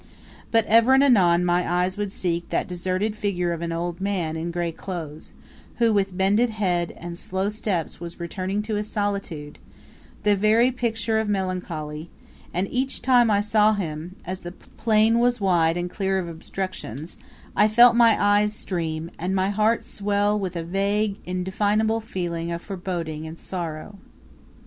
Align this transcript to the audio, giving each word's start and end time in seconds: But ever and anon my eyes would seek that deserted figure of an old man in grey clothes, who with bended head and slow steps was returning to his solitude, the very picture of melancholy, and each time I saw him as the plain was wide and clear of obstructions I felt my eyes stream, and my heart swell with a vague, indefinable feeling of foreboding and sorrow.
But 0.49 0.65
ever 0.65 0.95
and 0.95 1.03
anon 1.03 1.45
my 1.45 1.71
eyes 1.71 1.95
would 1.95 2.11
seek 2.11 2.49
that 2.49 2.67
deserted 2.67 3.15
figure 3.15 3.53
of 3.53 3.61
an 3.61 3.71
old 3.71 4.01
man 4.01 4.35
in 4.35 4.49
grey 4.49 4.71
clothes, 4.71 5.33
who 5.75 5.93
with 5.93 6.17
bended 6.17 6.49
head 6.49 6.95
and 6.97 7.15
slow 7.19 7.49
steps 7.49 7.99
was 7.99 8.19
returning 8.19 8.63
to 8.63 8.73
his 8.73 8.89
solitude, 8.89 9.59
the 10.23 10.35
very 10.35 10.71
picture 10.71 11.19
of 11.19 11.29
melancholy, 11.29 12.09
and 12.51 12.67
each 12.71 13.03
time 13.03 13.29
I 13.29 13.41
saw 13.41 13.75
him 13.75 14.15
as 14.25 14.39
the 14.39 14.53
plain 14.53 15.19
was 15.19 15.39
wide 15.39 15.77
and 15.77 15.87
clear 15.87 16.17
of 16.17 16.27
obstructions 16.27 17.17
I 17.55 17.67
felt 17.67 17.95
my 17.95 18.19
eyes 18.19 18.53
stream, 18.53 19.11
and 19.19 19.35
my 19.35 19.51
heart 19.51 19.83
swell 19.83 20.39
with 20.39 20.55
a 20.55 20.63
vague, 20.63 21.17
indefinable 21.27 21.99
feeling 21.99 22.51
of 22.51 22.63
foreboding 22.63 23.27
and 23.27 23.37
sorrow. 23.37 23.99